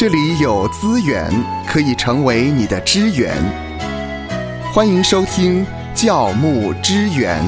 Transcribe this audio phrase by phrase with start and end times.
[0.00, 1.30] 这里有资源
[1.66, 3.36] 可以成为你的支援。
[4.72, 7.38] 欢迎收听教牧支援。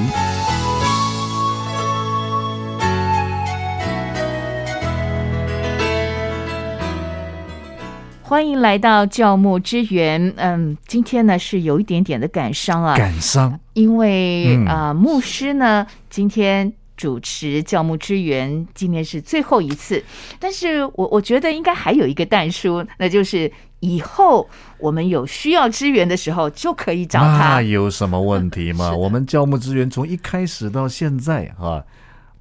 [8.20, 10.30] 欢迎来到教牧支援。
[10.36, 16.70] 嗯，今天呢是有一点点的感伤啊，感伤，因为嗯啊、呃牧师呢今天
[17.02, 20.00] 主持教牧支援，今天是最后一次。
[20.38, 24.48] 但是我我觉得应该还有一个蛋书，那就是以后
[24.78, 27.62] 我们有需要支援的时候就可以找他那他。
[27.62, 28.94] 有什么问题吗？
[28.94, 31.82] 我们教牧支援从一开始到现在啊，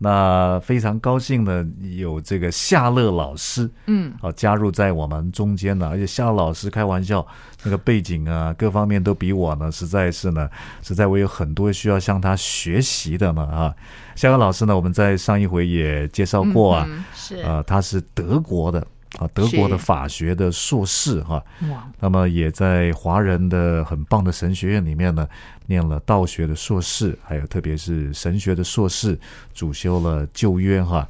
[0.04, 1.64] 那非常高兴呢
[1.96, 7.24] 有这个夏乐老师，嗯，啊，加入在我们中间呢，而且夏乐老师开玩笑，
[7.64, 10.50] 那个背景啊，各方面都比我呢，实在是呢，
[10.82, 13.76] 实在我有很多需要向他学习的嘛啊。
[14.16, 18.84] 夏乐老师呢，我们在上一回也介绍过啊，嗯是呃，他是德国的
[19.20, 25.28] 啊，德国的法学的硕士哈、哇，那么也在华人的很棒的神学院里面呢，
[25.66, 29.20] 念了道学的硕士，还有特别是神学的硕士，
[29.54, 31.08] 主修了旧约哈。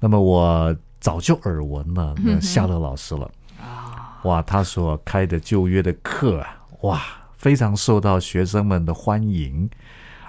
[0.00, 3.30] 那么我早就耳闻了那夏乐老师了。
[4.24, 7.02] 哇，他所开的旧约的课啊，哇，
[7.36, 9.68] 非常受到学生们的欢迎。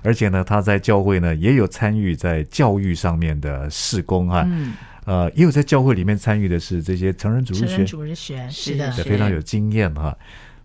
[0.03, 4.73] 而且呢，他在教会呢也有参与在教育上面的事工哈、嗯，
[5.07, 10.15] 呃，也有在教会里面参与的是这些成人主日学成人主日学是是的，也非常有经验哈。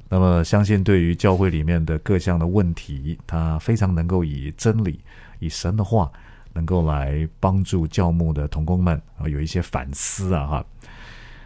[0.08, 4.98] 那么，相信对于教会里面的各项的问题，他非常能够以真理、
[5.38, 6.10] 以神的话，
[6.52, 10.66] 能够来帮助教牧的同工们啊，有一些反思啊哈。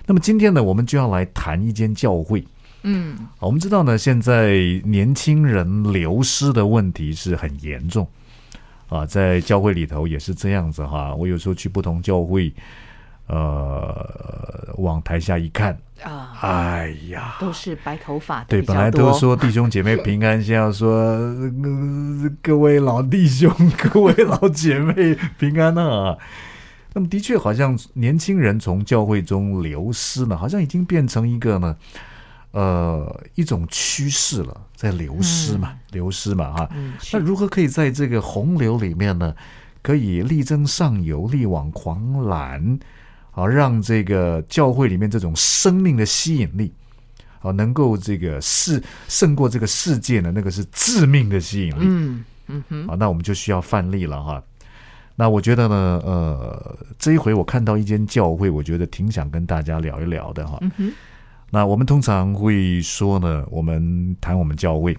[0.06, 2.42] 那么今天呢，我们就要来谈一间教会。
[2.82, 8.08] 嗯，啊我们知道呢，现在年轻人流失的问题是很严重
[8.88, 11.14] 啊，在教会里头也是这样子哈。
[11.14, 12.52] 我有时候去不同教会，
[13.26, 26.16] 呃，往台下一看，啊，哎呀，都是白头发的对，本来都说弟兄姐妹平安，现在要说、呃各位老弟兄、各位老姐妹平安啊。
[26.92, 31.76] 那么的确，好像年轻人从教会中流失呢，好像已经变成一个呢，
[32.52, 36.70] 呃，一种趋势了，在流失嘛，流失嘛哈。
[36.74, 39.34] 嗯，那如何可以在这个洪流里面呢，
[39.82, 42.78] 可以力争上游、力挽狂澜，
[43.36, 46.72] 啊，让这个教会里面这种生命的吸引力，
[47.38, 51.82] 好，能够这个世胜过这个世界的，那个是致命的吸引力。
[51.82, 54.42] 嗯嗯哼，啊，那我们就需要范例了哈。
[55.14, 60.58] 那我觉得呢，呃，这一回我看到一间教会，我觉得挺想跟大家聊一聊的哈。
[61.50, 64.96] 那我们通常会说呢，我们谈我们教会，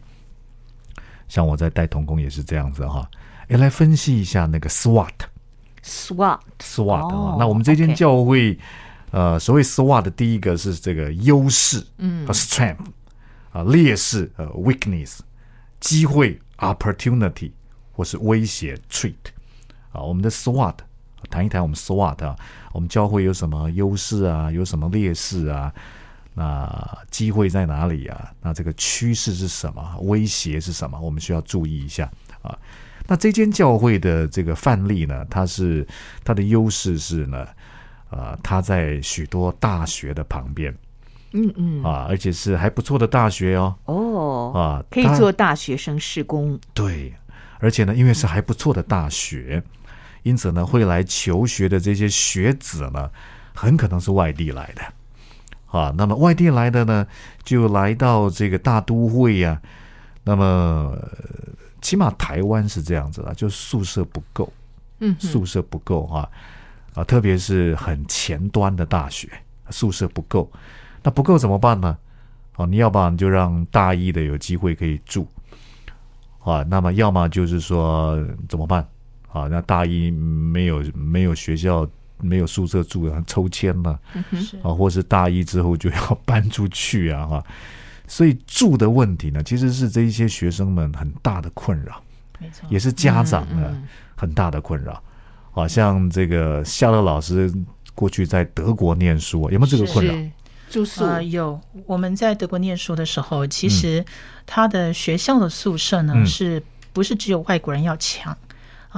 [1.27, 3.09] 像我在带童工也是这样子哈。
[3.47, 5.07] 诶，来分析一下那个 SWOT
[5.87, 6.39] SWOT
[7.15, 7.35] 哦啊。
[7.39, 8.57] 那我们这间教会，
[9.11, 12.85] 呃，所谓 SWAT 的第一个是这个优势，嗯和，strength
[13.51, 15.19] 啊，劣势呃 weakness，
[15.79, 17.51] 机会 opportunity
[17.91, 19.15] 或是威胁 treat
[19.91, 20.75] 啊，我们的 SWAT
[21.29, 22.35] 谈一谈我们 SWAT 啊，
[22.73, 25.73] 我们教会有什么优势啊，有什么劣势啊？
[26.33, 28.31] 那机会在哪里啊？
[28.41, 29.97] 那这个趋势是什么？
[30.01, 30.99] 威胁是什么？
[30.99, 32.07] 我们需要注意一下
[32.43, 32.55] 啊。
[33.07, 35.87] 那这间教会的这个范例呢，它是
[36.23, 37.47] 它的优势是呢，
[38.09, 40.75] 呃，它在许多大学的旁边。
[41.33, 43.75] 嗯嗯，啊，而且是还不错的大学哦。
[43.85, 47.13] 哦，啊，可以做大学生试工，对，
[47.59, 49.61] 而且呢，因为是还不错的大学，
[50.23, 53.09] 因此呢，会来求学的这些学子呢，
[53.53, 54.81] 很可能是外地来的。
[55.77, 55.93] 啊。
[55.97, 57.05] 那么外地来的呢，
[57.43, 59.61] 就来到这个大都会呀、
[60.23, 61.09] 那么、呃
[61.87, 64.51] 起码台湾是这样子的，就宿舍不够，
[64.99, 66.29] 嗯，宿舍不够啊
[66.93, 69.29] 啊，特别是很前端的大学，
[69.69, 70.51] 宿舍不够，
[71.01, 71.97] 那不够怎么办呢？
[72.57, 75.25] 啊，你要不然就让大一的有机会可以住，
[76.43, 78.85] 啊，那么要么就是说怎么办？
[79.31, 81.87] 啊，那大一没有没有学校
[82.17, 83.97] 没有宿舍住，抽签了
[84.33, 87.45] 是啊，或是大一之后就要搬出去啊，哈、
[88.07, 92.01] 所以住的问题呢，其实是这一些学生们很大的困扰。
[92.39, 95.01] 没错，也是家长的嗯很大的困扰。
[95.51, 97.51] 好像这个夏乐老师
[97.93, 100.13] 过去在德国念书，有没有这个困扰？
[100.13, 100.31] 是
[100.69, 104.05] 住宿，呃，有我们在德国念书的时候，其实
[104.45, 106.61] 他的学校的宿舍呢，嗯是
[106.93, 108.37] 不是只有外国人要抢？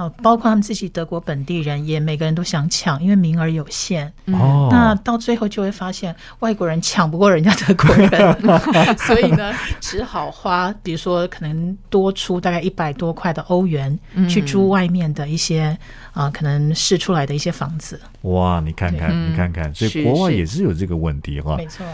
[0.00, 4.10] 啊，包括他们自己德国本地人也每个人都想抢，因为名额有限。
[4.26, 8.36] 哦，那到最后就会发现外国人抢不过人家德国人，
[8.96, 13.98] 所以呢，只好花，比如说可能多出大概一百多块的欧元
[14.28, 15.76] 去租外面的一些
[16.12, 18.00] 啊、可能试出来的一些房子。
[18.22, 21.56] 哇，你看看，嗯你看看，所以是国外也是有这个问题哈。
[21.56, 21.84] 没错，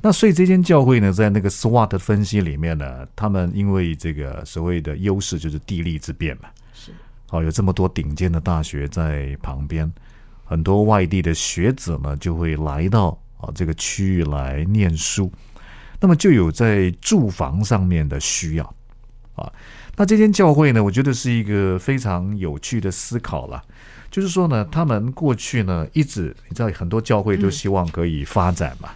[0.00, 6.90] 那所以这间教会呢，在那个 SWOT 分析里面呢，他们因为这个所谓的优势就是地利之便嘛，是
[7.28, 9.90] 好、有这么多顶尖的大学在旁边，
[10.44, 15.30] 很多外地的学子呢就会来到啊这个区域来念书，
[16.00, 18.74] 那么就有在住房上面的需要
[19.34, 19.52] 啊。
[19.96, 23.62] 那这间教会呢，我觉得是一个非常有趣的思考了。
[24.08, 28.90] 就是说呢，他们过去呢一直，你知道很多教会都希望可以发展嘛，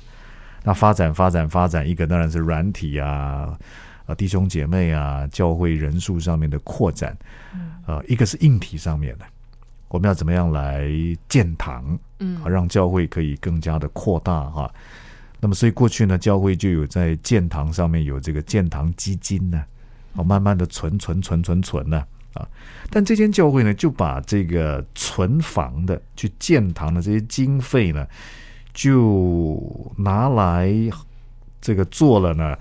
[0.62, 3.58] 那发展发展发展，一个当然是软体啊，
[4.06, 7.14] 啊弟兄姐妹啊，教会人数上面的扩展，
[7.90, 9.24] 呃，一个是硬体上面的，
[9.88, 10.88] 我们要怎么样来
[11.28, 14.72] 建堂，嗯啊，让教会可以更加的扩大哈。
[15.40, 19.64] 那么，所以过去呢，教会就有在建堂上面有这个建堂基金呢，
[20.14, 22.04] 啊，慢慢的存存存存存呢，
[22.34, 22.46] 啊，
[22.90, 28.06] 但这间教会呢，就把这个存房的去建堂的这些经费呢，
[28.72, 29.60] 就
[29.96, 30.72] 拿来
[31.60, 32.56] 这个做了呢，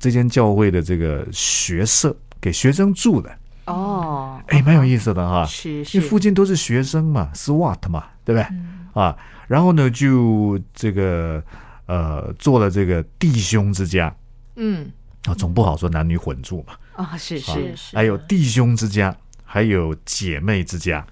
[0.00, 5.44] 这间教会的这个学社给学生住的，哦，哎，蛮有意思的哈。
[5.46, 9.00] 是因为附，近都是学生嘛，SWAT 嘛，对不对？
[9.00, 9.16] 啊，
[9.46, 11.42] 然后呢，就这个
[11.86, 14.14] 呃做了这个弟兄之家
[14.56, 14.90] 嗯
[15.26, 21.06] 啊，总不好说男女混住嘛，啊，是啊是，是还有弟兄之家，还有姐妹之家，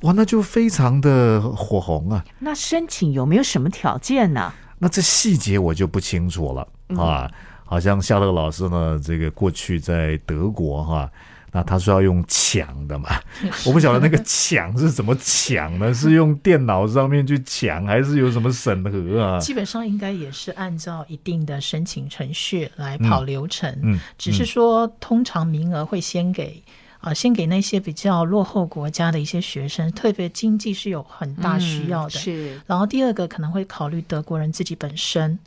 [0.00, 2.24] 哇，那就非常的火红啊。
[2.38, 4.52] 那申请有没有什么条件呢？
[4.78, 7.30] 那这细节我就不清楚了嗯啊。
[7.68, 11.10] 好像夏乐老师呢，这个过去在德国哈、
[11.56, 13.18] 那他说要用抢的嘛，
[13.64, 15.94] 我不晓得那个抢是怎么抢呢？
[15.94, 19.40] 是用电脑上面去抢，还是有什么审核啊？
[19.40, 26.62] 基本上应该也是按照一定的申请程序来跑流程，嗯只是说通常名额会先给
[27.00, 32.18] 啊、先给那些比较落后国家的一些学生，特别经济是有很大需要的。
[32.18, 35.38] 嗯是然后第二个可能会考虑德国人自己本身。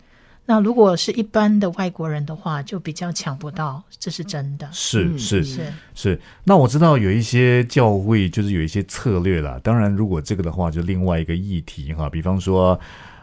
[0.50, 4.66] 那如果是一般的外国人的话，就比较抢不到，这是真的。
[4.66, 6.20] 嗯是是是是。
[6.44, 9.60] 那我知道有一些教会就是有一些策略啦。
[9.64, 12.10] 当然，如果这个的话，就另外一个议题哈。
[12.10, 12.80] 比方说，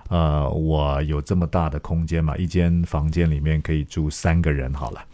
[0.08, 5.04] 呃，我有这么大的空间嘛，一间房间里面可以住三个人好了。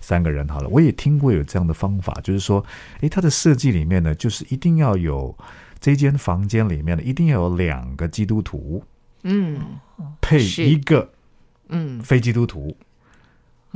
[0.00, 2.64] 三个人好了，我也听过有这样的方法，就是说，
[3.02, 5.32] 诶，它的设计里面呢，就是一定要有
[5.78, 8.82] 这间房间里面呢，一定要有两个基督徒
[9.22, 9.60] 嗯
[10.20, 11.08] 配一个
[11.70, 12.00] 嗯。
[12.00, 12.76] 非基督徒。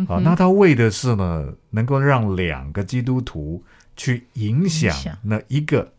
[0.08, 3.62] 啊，那他为的是呢，能够让两个基督徒
[3.96, 4.92] 去影响
[5.22, 5.92] 那一个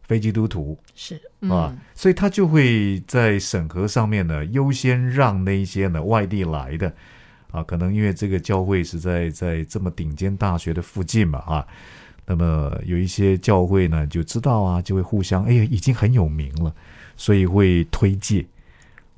[0.00, 0.78] 非基督徒。
[0.94, 6.90] 是啊嗯，所以他就会在审核上面呢，优先让那一些呢外地来的
[7.50, 11.66] 啊，可能因为这个教会是在在这么顶尖大学的附近嘛啊，
[12.24, 16.74] 那么有一些教会呢就知道啊，就会互相哎呀已经很有名了，
[17.18, 18.46] 所以会推荐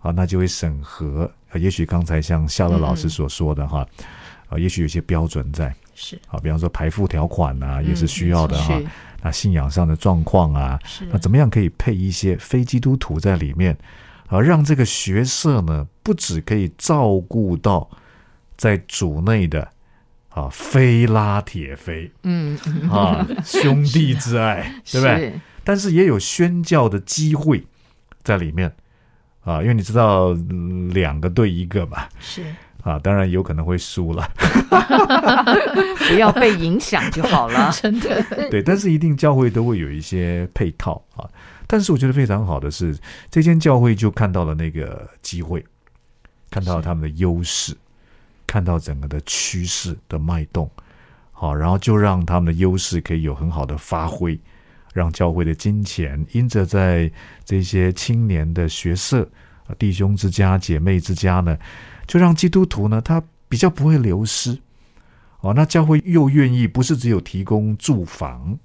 [0.05, 1.29] 啊，那就会审核。
[1.49, 3.87] 啊、也许刚才像夏乐老师所说的哈，
[4.49, 8.79] 啊，也许有些标准在是啊，比方说排付条款啊，也是需要的哈。
[8.79, 8.87] 是
[9.23, 13.75] 那信仰上的状况啊，是那怎么样可以配一些非基督徒在里面
[14.27, 17.89] 啊，让这个学社呢，不只可以照顾到
[18.57, 19.67] 在主内的
[20.29, 25.31] 啊非拉铁非嗯嗯啊 兄弟之爱，对不对？
[25.31, 27.65] 是但是也有宣教的机会
[28.23, 28.71] 在里面
[29.45, 32.43] 啊，因为你知道嗯两个对一个嘛是
[32.83, 34.29] 啊，当然有可能会输了，
[36.09, 37.71] 不要被影响就好了。
[37.81, 41.29] 真的对，但是一定教会都会有一些配套啊。
[41.67, 42.95] 但是我觉得非常好的是，
[43.31, 45.65] 这间教会就看到了那个机会，
[46.51, 47.75] 看到了他们的优势，
[48.47, 50.71] 看到整个的趋势的脉动，
[51.33, 54.39] 好，然后就让他们的优势可以有很好的发挥，
[54.95, 57.13] 让教会的金钱因着在
[57.45, 59.29] 这些青年的学社、
[59.67, 61.59] 啊弟兄之家、姐妹之家呢，
[62.07, 64.59] 就让基督徒呢他比较不会流失。
[65.41, 68.59] 哦，那教会又愿意不是只有提供住房，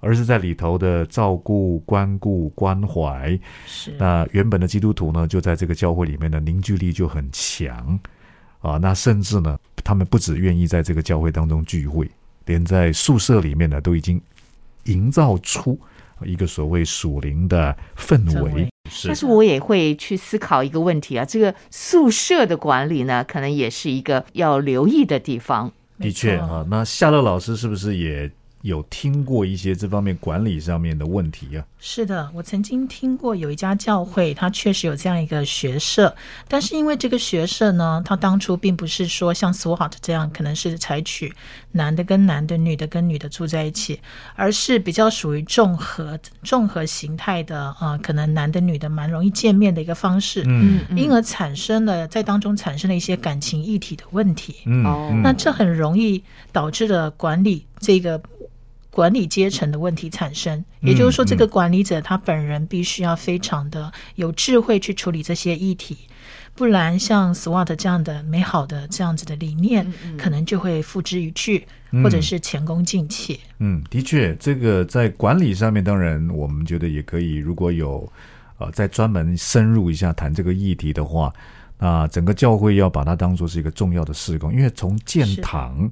[0.00, 3.38] 而是在里头的照顾、关顾、关怀。
[3.66, 8.00] 是那原本的基督徒呢，就在这个教会里面的凝聚力就很强
[8.60, 8.78] 啊。
[8.78, 12.10] 那甚至呢，他们不只愿意在这个教会当中聚会，
[12.46, 14.18] 连在宿舍里面呢，都已经
[14.86, 15.78] 营造出
[16.24, 18.68] 一个所谓属灵的氛围。
[18.90, 25.72] 是但是我也会去思考一个问题啊，这个宿舍的管理呢，可能也是一个要留意的地方。
[25.98, 28.30] 的确啊，那夏乐老师是不是也
[28.66, 31.64] 有听过一些这方面管理上面的问题啊。
[31.78, 36.14] 是的，我曾经听过有一家教会，它确实有这样一个学社，
[36.48, 41.32] 但是因为这个学社呢，它当初并不是说像 SWAT 这样，可能是采取
[41.70, 44.00] 男的跟男的、女的跟女的住在一起，
[44.34, 54.56] 而是比较属于综合综合形态的啊、呃可能男的女的蛮容易见面的一个方式，嗯因而产生了在当中产生了一些感情议题的问题。
[54.64, 58.20] 嗯哦嗯那这很容易导致了管理这个
[58.96, 60.64] 管理阶层的问题产生。
[60.80, 65.98] 也就是说，嗯这个管理者他本人必须要非常的有智慧去处理这些议题，
[66.54, 69.86] 不然像 SWOT 这样的美好的这样子的理念，
[70.16, 71.62] 可能就会付之一炬，
[72.02, 73.38] 或者是前功尽弃。
[73.58, 78.10] 嗯，的确，这个在管理上面，当然我们觉得也可以，如果有
[78.56, 81.30] 呃再专门深入一下谈这个议题的话，
[81.78, 85.90] 那整个教会要把它当做是一个重要的事工，因为从建堂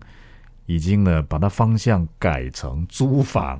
[0.66, 3.58] 已经呢把它方向改成租房，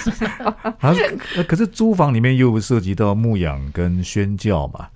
[0.80, 0.94] 啊，
[1.34, 4.88] 可可是租房里面又涉及到牧养跟宣教嘛。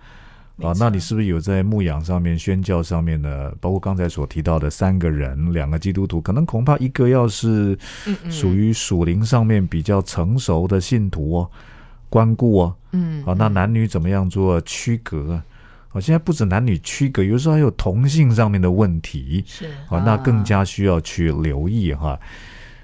[0.62, 3.50] 啊，那你是不是有在牧养上面、宣教上面呢？
[3.62, 7.78] 包括刚才所提到的三个人，两个基督徒，可能恐怕一个要是
[8.28, 11.50] 属于属灵上面比较成熟的信徒哦，
[12.10, 15.42] 关顾哦，嗯啊，那男女怎么样做区隔啊？
[15.92, 22.18] 啊，现在不止男女区隔，有时候还有同性上面的问题，是啊，那更加需要去留意哈。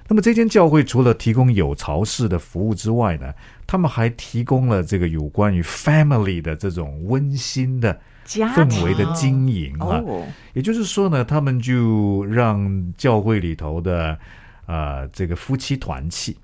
[0.09, 3.33] 那么这间教会除了提供有巢式的服务之外呢，
[3.67, 10.01] 他们还提供了这个有关于 family 的这种温馨的氛围的经营啊。
[10.07, 14.17] 哦，也就是说呢，他们就让教会里头的
[14.67, 16.37] 呃这个夫妻团契、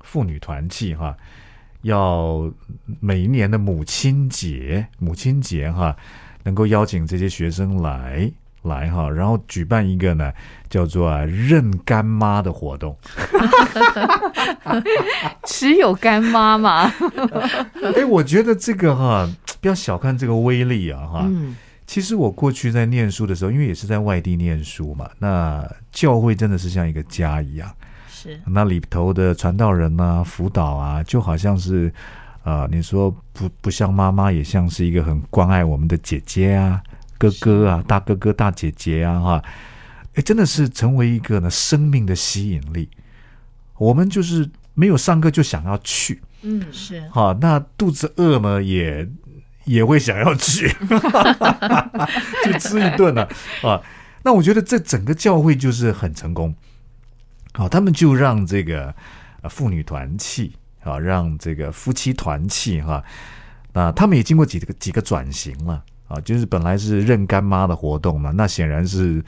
[0.00, 1.16] 妇女团契哈，
[1.82, 2.50] 要
[3.00, 5.96] 每一年的母亲节，母亲节哈，
[6.44, 8.30] 能够邀请这些学生来
[8.62, 10.32] 来哈，然后举办一个呢
[10.68, 12.96] 叫做啊认干妈的活动。
[15.44, 16.92] 只有干妈嘛，
[17.94, 19.30] 哎，我觉得这个哈，
[19.60, 21.22] 不要小看这个威力啊哈。
[21.26, 21.56] 嗯
[21.86, 27.72] 其实我过去在念书的时候，因为也是在外地念书嘛，那教会真的是像一个家一样。
[28.16, 28.40] 是。
[28.46, 31.92] 那里头的传道人啊、辅导啊，就好像是，
[32.44, 36.80] 呃，你说不不像妈妈，也像是一个很关爱我们的姐姐啊、
[37.18, 39.44] 哥哥啊、大哥哥、大姐姐啊，哈，
[40.14, 42.88] 哎，真的是成为一个呢生命的吸引力。
[43.76, 47.06] 我们就是没有上课就想要去，嗯是。
[47.10, 49.06] 哈，那肚子饿嘛也
[49.64, 50.74] 也会想要去，
[52.44, 53.28] 就吃一顿了
[53.62, 53.78] 啊。
[54.22, 56.52] 那我觉得这整个教会就是很成功，
[57.56, 58.94] 好，他们就让这个
[59.48, 63.02] 妇女团契啊，让这个夫妻团契哈、
[63.72, 69.24] 那他们也经过几个几个转型了啊，就是本来是认干妈的活动嘛，那显然是。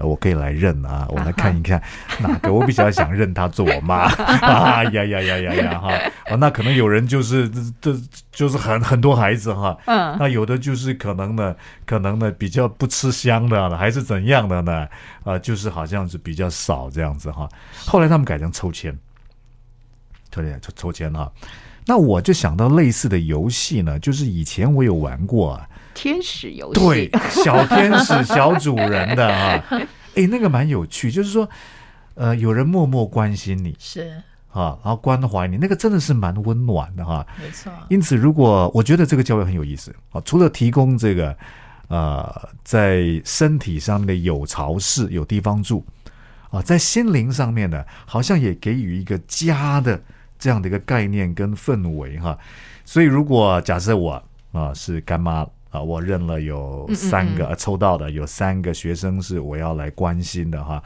[0.00, 1.80] 呃我可以来认啊，我来看一看
[2.20, 4.04] 哪个我比较想认她做我妈
[4.40, 5.92] 啊呀呀呀呀呀哈！
[6.24, 8.00] 啊，那可能有人就是这这
[8.32, 11.54] 就是很很多孩子哈，嗯那有的就是可能呢，
[11.84, 14.88] 可能呢比较不吃香的，还是怎样的呢？
[15.24, 17.48] 啊，就是好像是比较少这样子哈。
[17.86, 18.96] 后来他们改成抽签，
[20.32, 21.30] 抽签抽抽签哈。
[21.86, 29.64] 那我就想到类似的游戏呢，就是以前我有玩过啊，天使游戏，对，小天使小主人的啊，
[30.14, 31.48] 诶， 那个蛮有趣，就是说，
[32.14, 33.74] 呃，有人默默关心你。
[33.78, 34.22] 是。
[34.52, 37.24] 啊，然后关怀你，那个真的是蛮温暖的哈。
[37.40, 41.36] 没错，因此，如果我觉得这个教育很有意思啊，除了提供这个
[41.86, 45.86] 呃在身体上面的有巢室有地方住
[46.50, 50.02] 啊，在心灵上面呢，好像也给予一个家的
[50.40, 52.36] 这样的一个概念跟氛围哈。
[52.84, 54.20] 所以，如果假设我
[54.50, 60.82] 啊是干妈啊，我认了有三个、呃抽到的有三个学生是我要来关心的哈，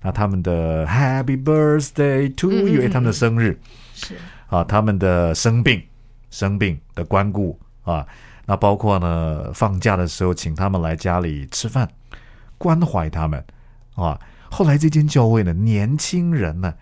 [0.00, 3.58] 那他们的 Happy Birthday to you，、诶他们的生日。
[3.94, 4.14] 是
[4.46, 5.82] 啊，他们的生病、
[6.30, 8.06] 生病的关顾啊，
[8.46, 11.86] 那包括呢放假的时候请他们来家里吃饭，
[12.56, 13.44] 关怀他们
[13.94, 14.18] 啊。
[14.50, 16.72] 后来这间教会呢，年轻人呢，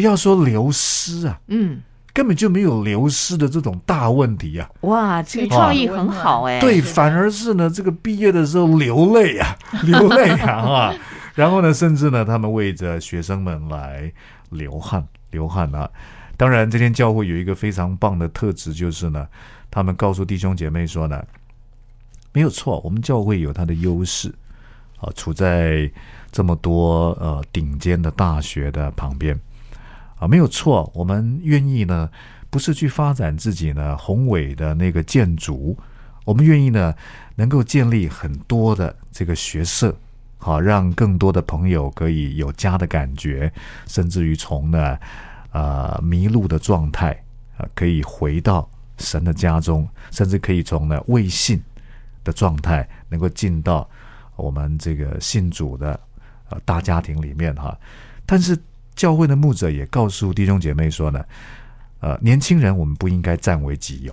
[0.00, 1.82] 不要说流失啊，嗯，
[2.14, 4.66] 根本就没有流失的这种大问题啊。
[4.80, 9.54] 哇，这个创意很好哎，对，反而是呢，这个毕业的时候流泪啊，
[9.84, 10.94] 流泪啊啊！
[11.34, 14.10] 然后呢，甚至呢，他们为着学生们来
[14.48, 15.88] 流汗，流汗啊。
[16.38, 19.28] 当然，这间教会有一个非常棒的特质，就是呢，
[19.70, 21.22] 他们告诉弟兄姐妹说呢，
[22.32, 24.34] 没有错，我们教会有它的优势
[24.98, 25.90] 啊，处在
[26.32, 29.38] 这么多呃顶尖的大学的旁边
[30.20, 32.08] 啊，没有错，我们愿意呢，
[32.50, 35.74] 不是去发展自己呢宏伟的那个建筑，
[36.26, 36.94] 我们愿意呢
[37.36, 39.96] 能够建立很多的这个学社
[40.36, 43.50] 好让更多的朋友可以有家的感觉，
[43.86, 44.98] 甚至于从呢
[45.52, 47.12] 呃迷路的状态
[47.56, 51.62] 啊、可以回到神的家中，甚至可以从呢未信
[52.24, 53.88] 的状态能够进到
[54.36, 55.98] 我们这个信主的
[56.50, 57.74] 呃大家庭里面哈。
[58.26, 58.56] 但是
[59.00, 61.24] 教会的牧者也告诉弟兄姐妹说呢，
[62.00, 64.12] 呃，年轻人我们不应该占为己有。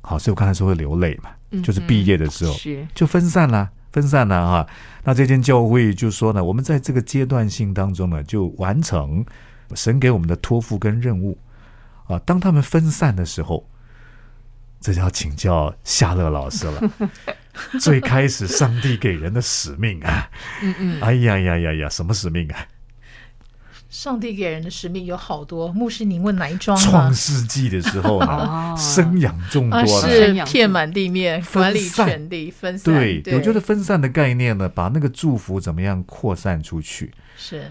[0.00, 1.30] 好，所以我刚才说会流泪嘛，
[1.62, 4.66] 就是毕业的时候是就分散了，分散了哈。
[5.04, 9.24] 那这间教会就说呢，我们在这个阶段性当中呢，就完成
[9.76, 11.38] 神给我们的托付跟任务
[12.08, 12.18] 啊。
[12.26, 13.70] 当他们分散的时候，
[14.80, 16.90] 这就要请教夏乐老师了。
[17.78, 20.28] 最开始上帝给人的使命啊，
[20.60, 22.66] 嗯嗯，哎呀呀呀呀，什么使命啊？
[23.94, 27.14] 上帝给人的使命有好多，牧师您问哪一桩创？
[27.14, 32.92] 世纪的时候呢哦，生养众多啊，呢，是遍满地面，管理散权力分散。
[32.92, 37.12] 对，我觉得分散的概念呢，把那个祝福怎么样扩散出去。
[37.36, 37.70] 是。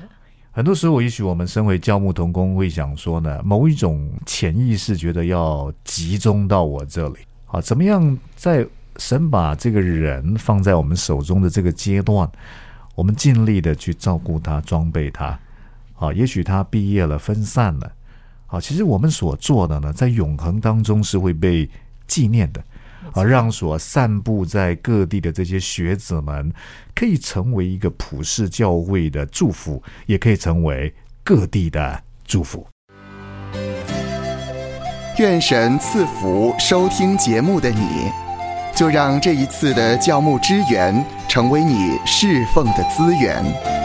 [0.53, 8.65] 很多时候，也许我们身为教牧同工，会想说呢，某一种潜意识觉得要集中到我这里，啊，怎么样在
[8.95, 12.31] 神把这个人放在我们手中的这个阶段，
[12.95, 15.37] 我们尽力的去照顾他、装备他，
[16.03, 17.89] 啊，也许他毕业了、分散了，
[18.47, 21.69] 啊，其实我们所做的呢，在永恒当中是会被
[22.07, 22.61] 纪念的。
[23.13, 26.51] 啊，让所散布在各地的这些学子们，
[26.95, 30.93] 可以成为一个普世教会的祝福，也可以成为
[31.23, 32.65] 各地的祝福。
[35.19, 38.09] 愿神赐福收听节目的你，
[38.73, 43.82] 就让这一次的教牧支援成为你侍奉的资源。